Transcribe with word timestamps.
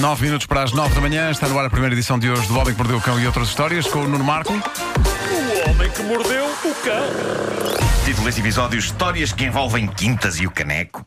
9 0.00 0.24
minutos 0.24 0.46
para 0.46 0.62
as 0.62 0.72
9 0.72 0.94
da 0.94 1.00
manhã, 1.00 1.30
está 1.30 1.48
no 1.48 1.58
ar 1.58 1.66
a 1.66 1.70
primeira 1.70 1.94
edição 1.94 2.18
de 2.18 2.30
hoje 2.30 2.46
do 2.48 2.58
Homem 2.58 2.74
que 2.74 2.78
Mordeu 2.78 2.98
o 2.98 3.00
Cão 3.00 3.18
e 3.18 3.26
outras 3.26 3.48
histórias, 3.48 3.86
com 3.86 4.00
o 4.00 4.08
Nuno 4.08 4.24
Marco. 4.24 4.52
O 4.52 5.70
homem 5.70 5.90
que 5.90 6.02
mordeu 6.02 6.44
o 6.46 6.74
cão. 6.84 8.04
Título 8.04 8.26
deste 8.26 8.40
episódio: 8.40 8.78
Histórias 8.78 9.32
que 9.32 9.44
envolvem 9.44 9.86
quintas 9.86 10.38
e 10.38 10.46
o 10.46 10.50
caneco. 10.50 11.04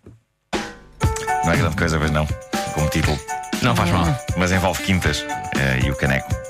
Não 1.46 1.54
é 1.54 1.58
grande 1.58 1.76
coisa, 1.76 2.00
mas 2.00 2.12
não. 2.12 2.26
Como 2.74 2.90
título. 2.90 3.18
Não 3.62 3.76
faz 3.76 3.92
mal. 3.92 4.06
Mas 4.38 4.52
envolve 4.52 4.82
quintas 4.84 5.26
eh, 5.56 5.80
e 5.86 5.92
o 5.92 5.96
caneco. 5.96 6.49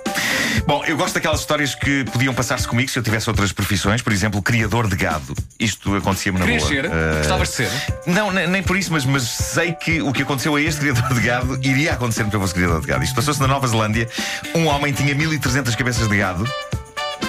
Bom, 0.65 0.83
eu 0.85 0.95
gosto 0.97 1.13
daquelas 1.15 1.39
histórias 1.39 1.75
que 1.75 2.03
podiam 2.05 2.33
passar-se 2.33 2.67
comigo 2.67 2.89
se 2.89 2.97
eu 2.99 3.03
tivesse 3.03 3.29
outras 3.29 3.51
profissões, 3.51 4.01
por 4.01 4.13
exemplo, 4.13 4.41
criador 4.41 4.87
de 4.87 4.95
gado. 4.95 5.33
Isto 5.59 5.95
acontecia-me 5.95 6.37
na 6.39 6.45
Querias 6.45 6.63
boa. 6.63 6.73
ser? 6.73 6.85
Eh, 6.85 7.17
Gostavas 7.19 7.49
de 7.49 7.55
ser? 7.55 7.71
Não, 8.05 8.31
ne- 8.31 8.47
nem 8.47 8.63
por 8.63 8.77
isso, 8.77 8.91
mas, 8.91 9.05
mas 9.05 9.23
sei 9.23 9.73
que 9.73 10.01
o 10.01 10.11
que 10.13 10.21
aconteceu 10.23 10.55
a 10.55 10.61
este 10.61 10.81
criador 10.81 11.13
de 11.13 11.21
gado 11.21 11.59
iria 11.63 11.93
acontecer-me 11.93 12.29
que 12.29 12.35
eu 12.35 12.39
fosse 12.41 12.53
criador 12.53 12.81
de 12.81 12.87
gado. 12.87 13.03
Isto 13.03 13.15
passou-se 13.15 13.39
na 13.41 13.47
Nova 13.47 13.67
Zelândia. 13.67 14.07
Um 14.55 14.65
homem 14.67 14.93
tinha 14.93 15.13
1300 15.15 15.75
cabeças 15.75 16.07
de 16.07 16.17
gado. 16.17 16.47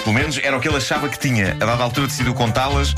Pelo 0.03 0.13
menos 0.15 0.39
era 0.41 0.57
o 0.57 0.59
que 0.59 0.67
ele 0.67 0.77
achava 0.77 1.07
que 1.09 1.19
tinha. 1.19 1.51
A 1.59 1.65
dada 1.65 1.83
altura 1.83 2.07
decidiu 2.07 2.33
contá-las 2.33 2.93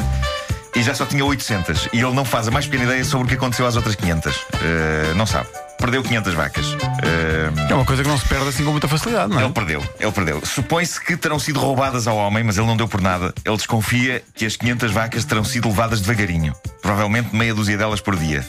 e 0.75 0.81
já 0.83 0.93
só 0.95 1.05
tinha 1.05 1.23
800. 1.25 1.89
E 1.93 1.99
ele 1.99 2.13
não 2.13 2.25
faz 2.25 2.47
a 2.47 2.51
mais 2.51 2.65
pequena 2.65 2.85
ideia 2.85 3.03
sobre 3.05 3.25
o 3.25 3.27
que 3.29 3.35
aconteceu 3.35 3.65
às 3.65 3.75
outras 3.75 3.95
500. 3.95 4.45
Eh, 4.61 5.13
não 5.15 5.25
sabe. 5.25 5.47
Perdeu 5.77 6.01
500 6.01 6.33
vacas. 6.33 6.65
Eh, 7.03 7.51
É 7.69 7.73
uma 7.75 7.85
coisa 7.85 8.03
que 8.03 8.09
não 8.09 8.17
se 8.17 8.27
perde 8.27 8.47
assim 8.47 8.63
com 8.63 8.71
muita 8.71 8.87
facilidade, 8.87 9.31
não 9.31 9.39
é? 9.39 9.43
ele 9.43 9.53
perdeu, 9.53 9.83
ele 9.99 10.11
perdeu. 10.11 10.45
Supõe-se 10.45 10.99
que 11.03 11.17
terão 11.17 11.37
sido 11.39 11.59
roubadas 11.59 12.07
ao 12.07 12.15
homem, 12.17 12.43
mas 12.43 12.57
ele 12.57 12.67
não 12.67 12.77
deu 12.77 12.87
por 12.87 13.01
nada. 13.01 13.33
Ele 13.45 13.57
desconfia 13.57 14.23
que 14.33 14.45
as 14.45 14.55
500 14.55 14.91
vacas 14.91 15.25
terão 15.25 15.43
sido 15.43 15.67
levadas 15.67 16.01
devagarinho. 16.01 16.53
Provavelmente 16.81 17.35
meia 17.35 17.53
dúzia 17.53 17.77
delas 17.77 17.99
por 18.01 18.15
dia. 18.15 18.45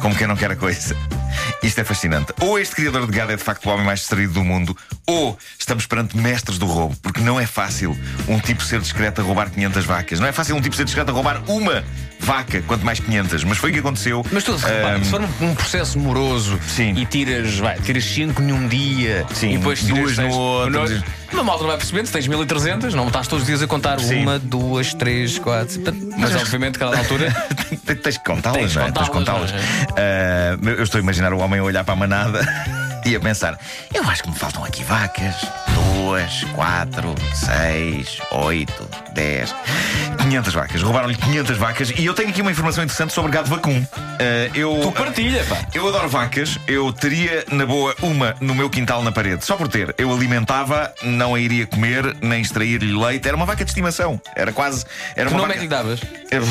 Como 0.00 0.14
quem 0.14 0.26
não 0.26 0.36
quer 0.36 0.50
a 0.50 0.56
coisa. 0.56 0.94
Isto 1.62 1.80
é 1.80 1.84
fascinante. 1.84 2.32
Ou 2.40 2.58
este 2.58 2.74
criador 2.74 3.06
de 3.06 3.16
gado 3.16 3.32
é 3.32 3.36
de 3.36 3.42
facto 3.42 3.66
o 3.66 3.70
homem 3.70 3.84
mais 3.84 4.00
distraído 4.00 4.34
do 4.34 4.44
mundo, 4.44 4.76
ou 5.06 5.38
estamos 5.58 5.86
perante 5.86 6.16
mestres 6.16 6.58
do 6.58 6.66
roubo, 6.66 6.96
porque 7.02 7.20
não 7.20 7.40
é 7.40 7.46
fácil 7.46 7.96
um 8.28 8.38
tipo 8.38 8.62
ser 8.62 8.80
discreto 8.80 9.20
a 9.20 9.24
roubar 9.24 9.50
500 9.50 9.84
vacas. 9.84 10.20
Não 10.20 10.26
é 10.26 10.32
fácil 10.32 10.54
um 10.56 10.60
tipo 10.60 10.76
ser 10.76 10.84
discreto 10.84 11.10
a 11.10 11.14
roubar 11.14 11.42
uma 11.48 11.84
vaca, 12.20 12.62
quanto 12.62 12.84
mais 12.84 13.00
500. 13.00 13.44
Mas 13.44 13.58
foi 13.58 13.70
o 13.70 13.72
que 13.72 13.78
aconteceu. 13.80 14.24
Mas 14.30 14.44
tu 14.44 14.54
repara, 14.56 14.96
Ahm, 14.96 15.04
se 15.04 15.10
for 15.10 15.20
um, 15.20 15.28
um 15.40 15.54
processo 15.54 15.98
moroso 15.98 16.58
Sim. 16.66 16.94
e 16.96 17.06
tiras, 17.06 17.58
vai, 17.58 17.78
tiras 17.80 18.04
5 18.04 18.40
num 18.42 18.68
dia 18.68 19.24
Sim, 19.34 19.54
e 19.54 19.58
depois 19.58 19.80
tiras 19.80 19.96
duas 19.96 20.10
no 20.10 20.22
seis 20.24 20.34
outro. 20.34 21.04
Uma 21.32 21.42
malta 21.42 21.62
não 21.62 21.68
vai 21.68 21.76
percebendo, 21.76 22.06
se 22.06 22.12
tens 22.12 22.26
1300, 22.26 22.94
não 22.94 23.08
estás 23.08 23.26
todos 23.26 23.42
os 23.42 23.46
dias 23.46 23.62
a 23.62 23.66
contar 23.66 23.98
Sim. 24.00 24.22
uma, 24.22 24.38
duas, 24.38 24.94
três, 24.94 25.38
quatro. 25.38 25.80
Mas 26.16 26.34
obviamente, 26.34 26.78
cada 26.78 26.96
altura. 26.98 27.34
Tens 28.02 28.18
que 28.18 28.24
contá-las, 28.24 28.74
não 28.74 28.82
é? 28.82 28.90
Tens 28.92 29.04
de 29.04 29.10
contá-las. 29.10 29.52
Ah, 29.96 30.58
eu 30.62 30.82
estou 30.82 30.98
a 30.98 31.02
imaginar 31.02 31.32
o 31.32 31.38
homem 31.38 31.60
a 31.60 31.62
olhar 31.64 31.84
para 31.84 31.94
a 31.94 31.96
manada 31.96 32.85
e 33.06 33.16
a 33.16 33.20
pensar: 33.20 33.58
eu 33.94 34.02
acho 34.08 34.22
que 34.22 34.30
me 34.30 34.36
faltam 34.36 34.64
aqui 34.64 34.82
vacas. 34.84 35.34
Duas, 35.94 36.44
quatro, 36.54 37.14
seis, 37.34 38.18
oito, 38.30 38.88
dez. 39.14 39.54
500 40.18 40.54
vacas. 40.54 40.82
Roubaram-lhe 40.82 41.14
500 41.16 41.56
vacas. 41.56 41.90
E 41.96 42.04
eu 42.04 42.14
tenho 42.14 42.28
aqui 42.30 42.42
uma 42.42 42.50
informação 42.50 42.82
interessante 42.84 43.12
sobre 43.12 43.30
gado 43.32 43.48
vacum. 43.48 43.84
Ah, 43.96 44.50
eu, 44.54 44.80
Tu 44.82 44.92
partilha, 44.92 45.44
pá. 45.44 45.56
eu 45.74 45.86
adoro 45.88 46.08
vacas. 46.08 46.58
Eu 46.66 46.92
teria, 46.92 47.44
na 47.50 47.64
boa, 47.66 47.94
uma 48.02 48.34
no 48.40 48.54
meu 48.54 48.68
quintal 48.70 49.02
na 49.02 49.12
parede. 49.12 49.44
Só 49.44 49.56
por 49.56 49.68
ter. 49.68 49.94
Eu 49.98 50.12
alimentava, 50.12 50.92
não 51.02 51.34
a 51.34 51.40
iria 51.40 51.66
comer, 51.66 52.16
nem 52.20 52.40
extrair-lhe 52.42 52.92
leite. 52.96 53.26
Era 53.28 53.36
uma 53.36 53.46
vaca 53.46 53.64
de 53.64 53.70
estimação. 53.70 54.20
Era 54.34 54.52
quase. 54.52 54.84
Era 55.14 55.28
Que 55.28 55.34
uma 55.34 55.42
nome 55.46 55.54
é 55.54 55.58
que 55.58 55.66
vaca... 55.68 55.82
lhe 55.82 55.98
davas? 55.98 56.00
Eu- 56.30 56.42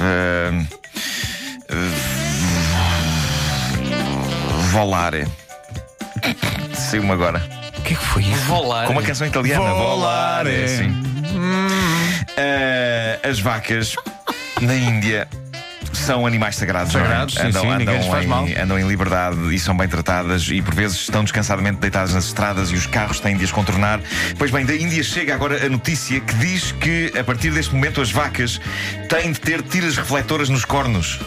Ahm, 0.00 0.66
ah, 1.70 2.17
Volare. 4.78 5.26
Saiu-me 6.72 7.10
agora. 7.10 7.42
O 7.78 7.82
que 7.82 7.94
é 7.94 7.96
que 7.96 8.04
foi 8.04 8.22
isso? 8.22 8.44
Volar. 8.44 8.86
Com 8.86 8.92
uma 8.92 9.02
canção 9.02 9.26
italiana. 9.26 9.74
Volare. 9.74 10.68
Sim. 10.68 11.02
Ah, 12.36 13.28
as 13.28 13.40
vacas 13.40 13.96
na 14.60 14.76
Índia. 14.76 15.26
São 15.92 16.24
animais 16.24 16.54
sagrados, 16.54 16.94
não 16.94 17.00
é? 17.00 17.04
Sagrados, 17.04 17.34
sim, 17.34 17.52
sim, 17.52 17.76
ninguém 17.76 17.96
lhes 17.96 18.06
faz 18.06 18.24
em, 18.24 18.28
mal. 18.28 18.46
andam 18.62 18.78
em 18.78 18.86
liberdade 18.86 19.52
e 19.52 19.58
são 19.58 19.76
bem 19.76 19.88
tratadas 19.88 20.48
e 20.48 20.62
por 20.62 20.74
vezes 20.74 20.98
estão 20.98 21.24
descansadamente 21.24 21.78
deitadas 21.78 22.14
nas 22.14 22.26
estradas 22.26 22.70
e 22.70 22.74
os 22.74 22.86
carros 22.86 23.18
têm 23.18 23.36
de 23.36 23.44
as 23.44 23.50
contornar. 23.50 24.00
Pois 24.38 24.52
bem, 24.52 24.64
da 24.64 24.76
Índia 24.76 25.02
chega 25.02 25.34
agora 25.34 25.66
a 25.66 25.68
notícia 25.68 26.20
que 26.20 26.34
diz 26.34 26.70
que 26.70 27.12
a 27.18 27.24
partir 27.24 27.50
deste 27.50 27.74
momento 27.74 28.00
as 28.00 28.12
vacas 28.12 28.60
têm 29.08 29.32
de 29.32 29.40
ter 29.40 29.60
tiras 29.60 29.96
refletoras 29.96 30.48
nos 30.48 30.64
cornos. 30.64 31.18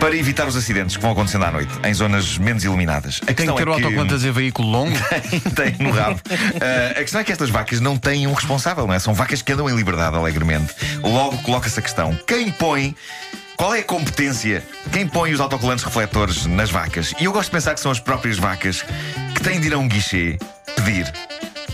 Para 0.00 0.14
evitar 0.16 0.46
os 0.46 0.56
acidentes 0.56 0.94
que 0.96 1.02
vão 1.02 1.12
acontecendo 1.12 1.44
à 1.44 1.50
noite, 1.50 1.72
em 1.84 1.92
zonas 1.92 2.38
menos 2.38 2.62
iluminadas. 2.64 3.18
A 3.22 3.26
Tem 3.26 3.34
que 3.34 3.42
questão 3.42 3.56
ter 3.56 3.68
o 3.68 3.72
é 3.72 3.76
que- 3.76 3.82
autocolante 3.84 4.12
a 4.14 4.16
dizer 4.16 4.32
veículo 4.32 4.68
longo. 4.68 4.96
tem 5.56 5.74
no 5.80 5.90
rabo. 5.90 6.20
Ah, 6.60 6.90
a 6.92 7.02
questão 7.02 7.20
é 7.20 7.24
que 7.24 7.32
estas 7.32 7.50
vacas 7.50 7.80
não 7.80 7.96
têm 7.96 8.26
um 8.26 8.32
responsável, 8.32 8.86
não 8.86 8.94
é? 8.94 8.98
São 8.98 9.14
vacas 9.14 9.42
que 9.42 9.52
andam 9.52 9.68
em 9.68 9.74
liberdade 9.74 10.14
alegremente. 10.16 10.74
Logo 11.02 11.38
coloca-se 11.38 11.78
a 11.78 11.82
questão: 11.82 12.16
quem 12.26 12.50
põe. 12.52 12.94
Qual 13.56 13.74
é 13.74 13.78
a 13.80 13.82
competência? 13.84 14.62
Quem 14.92 15.08
põe 15.08 15.32
os 15.32 15.40
autocolantes 15.40 15.82
refletores 15.82 16.44
nas 16.44 16.70
vacas? 16.70 17.14
E 17.18 17.24
eu 17.24 17.32
gosto 17.32 17.46
de 17.46 17.52
pensar 17.52 17.72
que 17.74 17.80
são 17.80 17.90
as 17.90 17.98
próprias 17.98 18.36
vacas 18.38 18.82
que 19.34 19.40
têm 19.42 19.58
de 19.58 19.68
ir 19.68 19.72
a 19.74 19.78
um 19.78 19.88
guichê 19.88 20.38
pedir. 20.76 21.10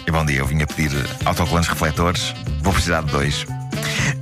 E 0.06 0.10
bom 0.12 0.24
dia, 0.24 0.38
eu 0.38 0.46
vim 0.46 0.62
a 0.62 0.66
pedir 0.66 0.92
autocolantes 1.24 1.68
refletores, 1.68 2.34
vou 2.60 2.72
precisar 2.72 3.02
de 3.02 3.10
dois. 3.10 3.44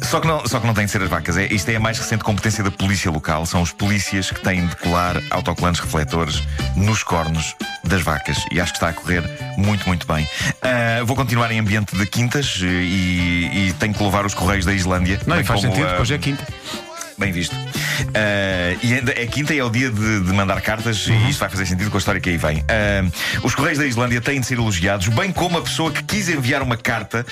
Só 0.02 0.20
que, 0.20 0.26
não, 0.26 0.46
só 0.46 0.60
que 0.60 0.66
não 0.66 0.74
tem 0.74 0.86
de 0.86 0.90
ser 0.90 1.02
as 1.02 1.08
vacas. 1.08 1.36
É, 1.36 1.46
isto 1.46 1.68
é 1.70 1.76
a 1.76 1.80
mais 1.80 1.98
recente 1.98 2.24
competência 2.24 2.62
da 2.64 2.70
polícia 2.70 3.10
local. 3.10 3.46
São 3.46 3.62
os 3.62 3.72
polícias 3.72 4.30
que 4.30 4.40
têm 4.40 4.66
de 4.66 4.76
colar 4.76 5.16
autocolantes 5.30 5.80
refletores 5.80 6.42
nos 6.76 7.02
cornos 7.02 7.54
das 7.84 8.02
vacas. 8.02 8.38
E 8.50 8.60
acho 8.60 8.72
que 8.72 8.78
está 8.78 8.88
a 8.88 8.92
correr 8.92 9.22
muito, 9.56 9.86
muito 9.86 10.06
bem. 10.06 10.28
Ah, 10.62 11.02
vou 11.04 11.16
continuar 11.16 11.50
em 11.50 11.58
ambiente 11.58 11.96
de 11.96 12.06
quintas 12.06 12.60
eh, 12.62 12.66
e, 12.66 13.68
e 13.68 13.72
tenho 13.74 13.94
que 13.94 14.02
louvar 14.02 14.24
os 14.24 14.34
correios 14.34 14.64
da 14.64 14.72
Islândia. 14.72 15.20
Não, 15.26 15.36
faz 15.44 15.60
como, 15.60 15.60
sentido, 15.60 15.86
porque 15.86 16.02
hoje 16.02 16.14
é 16.14 16.18
quinta. 16.18 16.46
Bem 17.20 17.32
visto. 17.32 17.54
Ah, 18.14 18.74
e 18.82 18.94
ainda 18.94 19.12
é 19.12 19.26
quinta 19.26 19.52
e 19.54 19.58
é 19.58 19.64
o 19.64 19.68
dia 19.68 19.90
de, 19.90 20.20
de 20.20 20.32
mandar 20.32 20.58
cartas, 20.62 21.06
Uhum. 21.06 21.26
e 21.26 21.30
isto 21.30 21.38
vai 21.38 21.50
fazer 21.50 21.66
sentido 21.66 21.90
com 21.90 21.96
a 21.96 22.00
história 22.00 22.18
que 22.20 22.30
aí 22.30 22.38
vem. 22.38 22.64
Ah, 22.66 23.06
os 23.42 23.54
Correios 23.54 23.78
da 23.78 23.84
Islândia 23.86 24.20
têm 24.22 24.40
de 24.40 24.46
ser 24.46 24.54
elogiados, 24.54 25.06
bem 25.08 25.30
como 25.30 25.58
a 25.58 25.62
pessoa 25.62 25.92
que 25.92 26.02
quis 26.02 26.28
enviar 26.30 26.62
uma 26.62 26.78
carta 26.78 27.26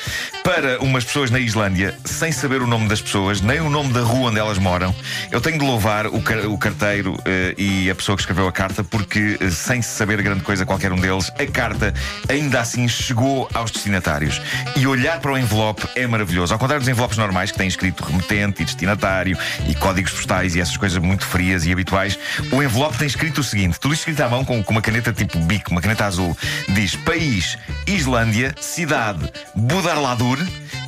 para 0.44 0.78
umas 0.80 1.04
pessoas 1.04 1.30
na 1.30 1.40
Islândia, 1.40 1.96
sem 2.04 2.30
saber 2.30 2.60
o 2.60 2.66
nome 2.66 2.86
das 2.86 3.00
pessoas, 3.00 3.40
nem 3.40 3.60
o 3.60 3.70
nome 3.70 3.92
da 3.94 4.02
rua 4.02 4.28
onde 4.28 4.38
elas 4.38 4.58
moram. 4.58 4.94
Eu 5.32 5.40
tenho 5.40 5.58
de 5.58 5.64
louvar 5.64 6.06
o, 6.06 6.20
car- 6.20 6.46
o 6.46 6.58
carteiro 6.58 7.16
ah, 7.24 7.54
e 7.56 7.90
a 7.90 7.94
pessoa 7.94 8.14
que 8.14 8.22
escreveu 8.22 8.46
a 8.46 8.52
carta, 8.52 8.84
porque, 8.84 9.38
sem 9.50 9.80
se 9.80 9.88
saber 9.96 10.20
grande 10.22 10.42
coisa 10.44 10.66
qualquer 10.66 10.92
um 10.92 11.00
deles, 11.00 11.32
a 11.38 11.46
carta 11.50 11.94
ainda 12.28 12.60
assim 12.60 12.86
chegou 12.86 13.48
aos 13.54 13.70
destinatários. 13.70 14.38
E 14.76 14.86
olhar 14.86 15.18
para 15.20 15.32
o 15.32 15.38
envelope 15.38 15.88
é 15.96 16.06
maravilhoso. 16.06 16.52
Ao 16.52 16.58
contrário 16.58 16.80
dos 16.82 16.88
envelopes 16.90 17.16
normais, 17.16 17.50
que 17.50 17.56
têm 17.56 17.68
escrito 17.68 18.04
remetente 18.04 18.60
e 18.62 18.64
destinatário 18.66 19.36
e 19.66 19.74
códigos 19.78 20.12
postais 20.12 20.54
e 20.54 20.60
essas 20.60 20.76
coisas 20.76 20.98
muito 20.98 21.24
frias 21.26 21.64
e 21.66 21.72
habituais, 21.72 22.18
o 22.52 22.62
envelope 22.62 22.98
tem 22.98 23.06
escrito 23.06 23.40
o 23.40 23.44
seguinte: 23.44 23.78
tudo 23.80 23.94
escrito 23.94 24.20
à 24.22 24.28
mão 24.28 24.44
com, 24.44 24.62
com 24.62 24.72
uma 24.72 24.82
caneta 24.82 25.12
tipo 25.12 25.38
bico, 25.40 25.70
uma 25.70 25.80
caneta 25.80 26.04
azul. 26.06 26.36
Diz 26.68 26.94
país, 26.96 27.56
Islândia, 27.86 28.54
cidade, 28.60 29.30
Budarladur, 29.54 30.38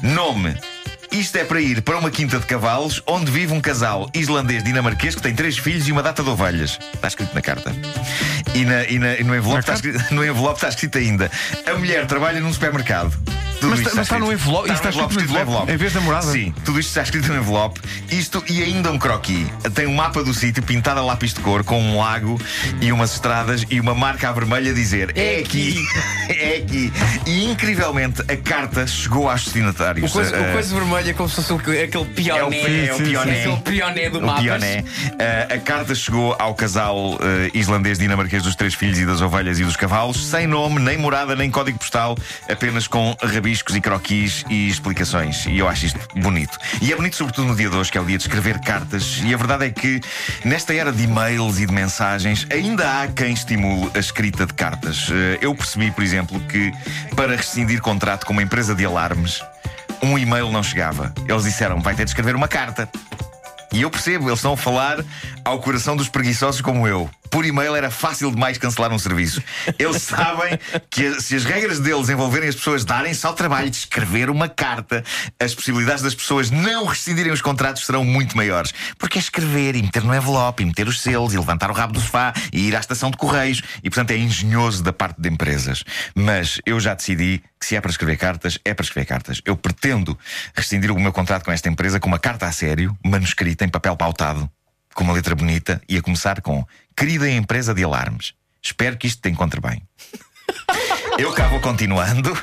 nome. 0.03 0.57
Isto 1.13 1.39
é 1.39 1.45
para 1.45 1.61
ir 1.61 1.83
para 1.83 1.99
uma 1.99 2.09
quinta 2.09 2.39
de 2.39 2.47
cavalos 2.47 3.03
onde 3.05 3.33
vive 3.33 3.53
um 3.53 3.61
casal 3.61 4.09
islandês 4.15 4.63
dinamarquês 4.63 5.13
que 5.17 5.21
tem 5.21 5.35
três 5.35 5.59
filhos 5.59 5.89
e 5.89 5.91
uma 5.93 6.05
data 6.05 6.23
de 6.23 6.29
ovelhas. 6.31 6.79
Está 6.95 7.09
escrito 7.09 7.35
na 7.35 7.43
carta. 7.43 7.75
E, 8.55 8.65
na- 8.65 8.85
e 8.85 8.97
na- 8.99 9.15
e 9.17 9.25
no, 9.25 9.35
envelope 9.35 9.59
está 9.61 9.75
escrito, 9.75 9.99
no 10.15 10.25
envelope 10.25 10.55
está 10.59 10.69
escrito 10.69 10.99
ainda: 10.99 11.29
a 11.67 11.75
mulher 11.77 12.07
trabalha 12.07 12.39
num 12.41 12.53
supermercado. 12.53 13.13
Tudo 13.61 13.71
Mas 13.71 13.81
isto 13.81 13.89
está- 13.89 13.97
mas 14.01 14.07
está 14.07 14.19
no 14.19 14.33
envelope? 14.33 14.71
Está 14.73 14.89
escrito 14.91 15.15
no 15.15 15.21
envelope, 15.23 15.73
em 15.73 15.77
vez 15.77 15.93
da 15.93 16.01
morada? 16.01 16.27
Sim, 16.33 16.55
tudo 16.65 16.81
isto 16.81 16.89
está 16.89 17.03
escrito 17.03 17.29
no 17.29 17.37
envelope. 17.39 17.81
Isto 18.11 18.43
e 18.49 18.63
ainda 18.63 18.91
um 18.91 18.99
croquis. 18.99 19.47
Tem 19.75 19.87
um 19.87 19.95
mapa 19.95 20.23
do 20.25 20.33
sítio 20.33 20.63
pintado 20.63 21.01
a 21.01 21.03
lápis 21.03 21.35
de 21.35 21.41
cor 21.41 21.63
com 21.65 21.81
um 21.81 21.99
lago 21.99 22.41
e 22.81 22.91
umas 22.93 23.13
estradas 23.15 23.65
e 23.71 23.79
uma 23.81 23.95
marca 23.95 24.29
a 24.29 24.33
vermelho 24.33 24.71
a 24.71 24.75
dizer: 24.75 25.13
É 25.17 25.39
aqui, 25.41 25.85
é 26.29 26.57
aqui. 26.57 26.93
E 27.27 27.45
incrivelmente 27.51 28.23
a 28.23 28.37
carta 28.37 28.87
chegou 28.87 29.29
aos 29.29 29.45
destinatários. 29.45 30.11
O 30.11 30.13
coisa, 30.13 30.37
Ah, 30.37 30.49
o 30.49 30.53
coisa 30.53 30.75
vermelha 30.75 31.11
é 31.11 31.13
como 31.13 31.29
se 31.29 31.37
fosse 31.43 31.53
aquele 31.55 32.05
pioné. 32.07 32.41
é 32.41 32.45
o, 32.45 32.53
é 32.89 32.95
o 32.95 32.97
pioné. 32.99 33.57
Pioné 33.65 34.11
do 34.11 34.21
mapas. 34.23 34.43
pioné. 34.43 34.85
Ah, 35.19 35.55
a 35.55 35.59
carta 35.59 35.95
chegou 35.95 36.35
ao 36.39 36.55
casal 36.55 37.19
ah, 37.21 37.51
islandês 37.55 37.99
dinamarquês 37.99 38.43
dos 38.43 38.55
três 38.55 38.75
filhos 38.75 38.99
e 38.99 39.05
das 39.07 39.21
ovelhas 39.21 39.59
e 39.61 39.65
dos 39.65 39.77
cavalos, 39.77 40.25
sem 40.27 40.47
nome, 40.47 40.81
nem 40.81 40.97
morada, 40.97 41.37
nem 41.37 41.51
código 41.51 41.79
postal, 41.79 42.17
apenas 42.49 42.87
com 42.87 43.15
rabiscos 43.51 43.75
e 43.75 43.81
croquis 43.81 44.45
e 44.49 44.69
explicações. 44.69 45.47
E 45.47 45.59
eu 45.59 45.69
acho 45.69 45.87
isto 45.87 45.99
bonito. 46.17 46.57
E 46.81 46.93
é 46.93 46.97
bonito, 46.97 47.17
sobretudo 47.17 47.49
no 47.49 47.57
dia 47.57 47.69
de 47.69 47.77
hoje, 47.77 47.91
que 47.91 47.99
é 47.99 48.01
o 48.01 48.05
dia 48.05 48.17
de 48.17 48.23
escrever 48.23 48.61
cartas. 48.61 49.21
E 49.25 49.35
a 49.35 49.37
verdade 49.37 49.67
é 49.67 49.71
que, 49.71 50.01
nesta 50.45 50.73
era 50.73 50.93
de 50.93 51.03
e-mails 51.03 51.59
e 51.59 51.67
de 51.67 51.73
mensagens, 51.73 52.47
ainda 52.51 53.03
há 53.03 53.09
quem 53.09 53.33
estimule 53.33 53.91
a 53.95 53.99
escrita 53.99 54.47
de 54.47 54.55
cartas. 54.55 55.09
Ah, 55.11 55.39
eu 55.41 55.55
percebi, 55.55 55.91
por 55.91 56.05
exemplo, 56.05 56.39
que 56.41 56.73
para 57.17 57.37
rescindir 57.37 57.81
contrato 57.81 58.25
com 58.25 58.33
uma 58.33 58.43
empresa 58.43 58.75
de 58.75 58.85
alarmes, 58.85 59.43
um 60.01 60.17
e-mail 60.17 60.51
não 60.53 60.63
chegava. 60.63 61.13
Eles 61.29 61.43
disseram: 61.43 61.81
vai 61.81 61.95
ter 61.95 62.05
de 62.05 62.11
escrever 62.11 62.37
uma 62.37 62.49
carta. 62.49 62.89
E 63.73 63.83
eu 63.83 63.91
percebo, 63.91 64.29
eles 64.29 64.39
estão 64.39 64.53
a 64.53 64.57
falar 64.57 64.99
ao 65.45 65.61
coração 65.61 65.97
dos 65.97 66.09
preguiçosos 66.09 66.61
como 66.61 66.87
eu. 66.87 67.11
Por 67.31 67.47
e-mail 67.47 67.77
era 67.77 67.91
fácil 67.91 68.31
demais 68.31 68.59
cancelar 68.59 68.93
um 68.93 68.99
serviço. 68.99 69.43
Eles 69.79 70.03
sabem 70.03 70.59
que 70.91 71.21
se 71.21 71.37
as 71.37 71.45
regras 71.45 71.79
deles 71.79 72.09
envolverem 72.09 72.49
as 72.49 72.55
pessoas 72.55 72.85
darem-se 72.85 73.25
ao 73.27 73.35
trabalho 73.35 73.71
de 73.71 73.77
escrever 73.77 74.29
uma 74.29 74.49
carta, 74.49 75.05
as 75.39 75.55
possibilidades 75.55 76.03
das 76.03 76.15
pessoas 76.15 76.51
não 76.51 76.85
rescindirem 76.87 77.33
os 77.33 77.41
contratos 77.41 77.87
serão 77.87 78.05
muito 78.05 78.37
maiores. 78.37 78.73
Porque 78.99 79.19
é 79.19 79.21
escrever 79.21 79.77
e 79.77 79.83
meter 79.83 80.03
no 80.03 80.15
envelope, 80.15 80.63
e 80.63 80.67
meter 80.67 80.89
os 80.89 81.01
selos, 81.01 81.33
e 81.33 81.39
levantar 81.39 81.71
o 81.71 81.75
rabo 81.75 81.93
do 81.93 82.01
sofá, 82.01 82.33
e 82.53 82.67
ir 82.69 82.77
à 82.77 82.81
estação 82.81 83.11
de 83.11 83.17
correios. 83.17 83.63
E 83.83 83.89
portanto 83.89 84.11
é 84.11 84.17
engenhoso 84.17 84.83
da 84.83 84.93
parte 84.93 85.21
de 85.21 85.29
empresas. 85.29 85.85
Mas 86.15 86.61
eu 86.67 86.81
já 86.81 86.95
decidi 86.95 87.43
que 87.61 87.67
se 87.67 87.77
é 87.77 87.81
para 87.81 87.91
escrever 87.91 88.17
cartas, 88.17 88.59
é 88.65 88.75
para 88.75 88.85
escrever 88.85 89.07
cartas. 89.07 89.41
Eu 89.45 89.57
pretendo 89.57 90.19
rescindir 90.55 90.91
o 90.91 90.99
meu 90.99 91.13
contrato 91.13 91.45
com 91.45 91.53
esta 91.53 91.69
empresa 91.69 92.01
com 92.01 92.09
uma 92.09 92.19
carta 92.19 92.47
a 92.47 92.53
sério, 92.53 92.97
manuscrita 93.05 93.65
em 93.65 93.69
papel 93.69 93.97
pautado, 93.97 94.51
com 94.95 95.05
uma 95.05 95.13
letra 95.13 95.35
bonita, 95.35 95.81
e 95.89 95.97
a 95.97 96.03
começar 96.03 96.41
com 96.41 96.65
Querida 96.97 97.31
empresa 97.31 97.73
de 97.73 97.83
alarmes, 97.83 98.35
espero 98.63 98.97
que 98.97 99.07
isto 99.07 99.23
te 99.23 99.31
encontre 99.31 99.61
bem. 99.61 99.83
Eu 101.19 101.33
cá 101.33 101.49
vou 101.49 101.61
continuando. 101.61 102.33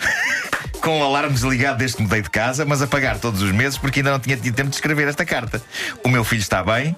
Com 0.82 1.02
o 1.02 1.04
alarme 1.04 1.34
desligado 1.34 1.80
desde 1.80 1.98
que 1.98 2.04
mudei 2.04 2.22
de 2.22 2.30
casa, 2.30 2.64
mas 2.64 2.82
a 2.82 2.88
pagar 2.88 3.20
todos 3.20 3.42
os 3.42 3.52
meses 3.52 3.78
porque 3.78 4.00
ainda 4.00 4.12
não 4.12 4.20
tinha 4.20 4.38
tido 4.38 4.56
tempo 4.56 4.70
de 4.70 4.76
escrever 4.76 5.08
esta 5.08 5.26
carta. 5.26 5.62
O 6.04 6.08
meu 6.08 6.24
filho 6.24 6.40
está 6.40 6.64
bem, 6.64 6.96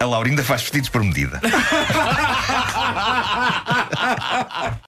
a 0.00 0.04
Laurinda 0.04 0.44
faz 0.44 0.62
vestidos 0.62 0.88
por 0.88 1.02
medida. 1.02 1.40